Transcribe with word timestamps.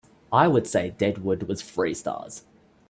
I 0.33 0.47
would 0.47 0.65
say 0.65 0.95
Dead 0.97 1.19
Wood 1.19 1.47
was 1.47 1.61
three 1.61 1.93
stars 1.93 2.43